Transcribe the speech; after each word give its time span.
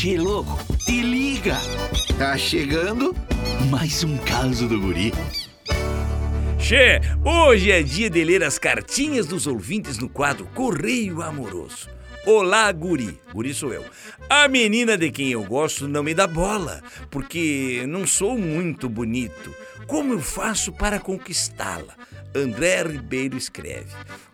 Che, 0.00 0.16
louco, 0.16 0.56
te 0.86 1.02
liga! 1.02 1.56
Tá 2.16 2.38
chegando 2.38 3.16
mais 3.68 4.04
um 4.04 4.16
caso 4.18 4.68
do 4.68 4.80
guri. 4.80 5.12
Che, 6.56 7.00
hoje 7.24 7.72
é 7.72 7.82
dia 7.82 8.08
de 8.08 8.22
ler 8.22 8.44
as 8.44 8.60
cartinhas 8.60 9.26
dos 9.26 9.48
ouvintes 9.48 9.98
no 9.98 10.08
quadro 10.08 10.46
Correio 10.54 11.20
Amoroso. 11.20 11.88
Olá, 12.26 12.70
guri. 12.72 13.18
Guri 13.32 13.54
sou 13.54 13.72
eu. 13.72 13.84
A 14.28 14.48
menina 14.48 14.96
de 14.98 15.10
quem 15.10 15.30
eu 15.30 15.42
gosto 15.44 15.88
não 15.88 16.02
me 16.02 16.14
dá 16.14 16.26
bola, 16.26 16.82
porque 17.10 17.84
não 17.88 18.06
sou 18.06 18.36
muito 18.36 18.88
bonito. 18.88 19.54
Como 19.86 20.12
eu 20.12 20.20
faço 20.20 20.72
para 20.72 20.98
conquistá-la? 21.00 21.94
André 22.34 22.82
Ribeiro 22.82 23.36
escreve. 23.36 23.90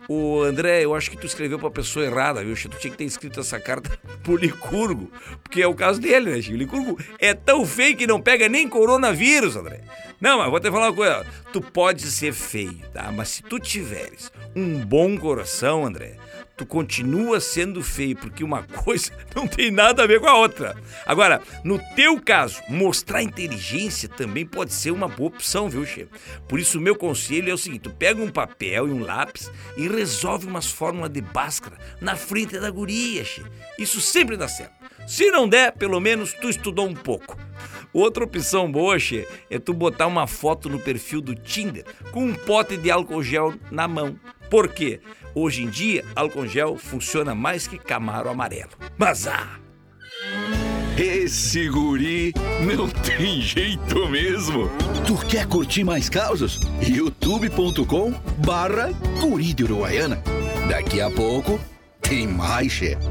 O 0.07 0.41
André, 0.41 0.83
eu 0.83 0.93
acho 0.93 1.09
que 1.09 1.17
tu 1.17 1.25
escreveu 1.25 1.57
pra 1.57 1.71
pessoa 1.71 2.05
errada, 2.05 2.43
viu? 2.43 2.55
Tu 2.55 2.77
tinha 2.77 2.91
que 2.91 2.97
ter 2.97 3.05
escrito 3.05 3.39
essa 3.39 3.59
carta 3.59 3.97
pro 4.21 4.35
Licurgo, 4.35 5.09
porque 5.41 5.61
é 5.61 5.67
o 5.67 5.73
caso 5.73 5.99
dele, 5.99 6.31
né, 6.31 6.41
Chico? 6.41 6.57
Licurgo 6.57 6.99
é 7.17 7.33
tão 7.33 7.65
feio 7.65 7.95
que 7.95 8.05
não 8.05 8.21
pega 8.21 8.49
nem 8.49 8.67
coronavírus, 8.67 9.55
André. 9.55 9.81
Não, 10.19 10.39
mas 10.39 10.49
vou 10.49 10.59
te 10.59 10.71
falar 10.71 10.87
uma 10.87 10.95
coisa. 10.95 11.25
Tu 11.51 11.61
pode 11.61 12.01
ser 12.03 12.33
feio, 12.33 12.79
tá? 12.93 13.11
Mas 13.11 13.29
se 13.29 13.43
tu 13.43 13.59
tiveres 13.59 14.31
um 14.55 14.79
bom 14.85 15.17
coração, 15.17 15.85
André, 15.85 16.17
tu 16.55 16.65
continua 16.65 17.39
sendo 17.39 17.83
feio, 17.83 18.15
porque 18.15 18.43
uma 18.43 18.63
coisa 18.83 19.11
não 19.35 19.47
tem 19.47 19.71
nada 19.71 20.03
a 20.03 20.07
ver 20.07 20.19
com 20.19 20.27
a 20.27 20.37
outra. 20.37 20.75
Agora, 21.05 21.41
no 21.63 21.79
teu 21.95 22.19
caso, 22.21 22.61
mostrar 22.69 23.21
inteligência 23.21 24.07
também 24.07 24.45
pode 24.45 24.73
ser 24.73 24.91
uma 24.91 25.07
boa 25.07 25.27
opção, 25.27 25.69
viu, 25.69 25.85
Che? 25.85 26.07
Por 26.47 26.59
isso, 26.59 26.77
o 26.77 26.81
meu 26.81 26.95
conselho 26.95 27.51
é 27.51 27.53
o 27.53 27.57
seguinte: 27.57 27.83
tu 27.83 27.91
pega 27.91 28.21
um 28.21 28.31
papel 28.31 28.87
e 28.87 28.91
um 28.91 29.03
lápis 29.03 29.51
e 29.75 29.87
resolve 29.87 30.47
umas 30.47 30.67
fórmulas 30.67 31.11
de 31.11 31.21
Bhaskara 31.21 31.77
na 31.99 32.15
frente 32.15 32.57
da 32.59 32.69
guria, 32.69 33.23
Che. 33.25 33.43
Isso 33.77 33.99
sempre 33.99 34.37
dá 34.37 34.47
certo. 34.47 34.84
Se 35.05 35.29
não 35.31 35.47
der, 35.47 35.71
pelo 35.73 35.99
menos 35.99 36.33
tu 36.33 36.49
estudou 36.49 36.87
um 36.87 36.93
pouco. 36.93 37.37
Outra 37.93 38.25
opção 38.25 38.69
boa, 38.69 38.99
che, 38.99 39.25
é 39.49 39.57
tu 39.57 39.73
botar 39.73 40.07
uma 40.07 40.27
foto 40.27 40.67
no 40.67 40.79
perfil 40.79 41.21
do 41.21 41.33
Tinder 41.33 41.85
com 42.11 42.25
um 42.25 42.33
pote 42.33 42.75
de 42.75 42.91
álcool 42.91 43.23
gel 43.23 43.53
na 43.71 43.87
mão. 43.87 44.19
Por 44.49 44.67
quê? 44.67 44.99
Hoje 45.33 45.63
em 45.63 45.69
dia, 45.69 46.03
álcool 46.15 46.47
gel 46.47 46.77
funciona 46.77 47.33
mais 47.33 47.67
que 47.67 47.77
camaro 47.77 48.29
amarelo. 48.29 48.71
Mas 48.97 49.27
ah! 49.27 49.59
Esse 50.97 51.67
guri 51.69 52.33
não 52.61 52.87
tem 53.03 53.41
jeito 53.41 54.07
mesmo. 54.09 54.69
Tu 55.05 55.17
quer 55.27 55.45
curtir 55.45 55.83
mais 55.83 56.09
causas? 56.09 56.59
youtube.com 56.81 58.11
barra 58.45 58.91
guri 59.19 59.53
de 59.53 59.63
Uruguaiana. 59.63 60.21
Daqui 60.69 60.99
a 61.01 61.09
pouco 61.09 61.59
tem 62.01 62.27
mais, 62.27 62.71
chefe. 62.71 63.05